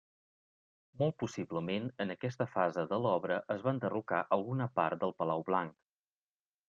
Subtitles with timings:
[1.01, 5.79] Molt possiblement en aquesta fase de l'obra es va enderrocar alguna part del Palau Blanc.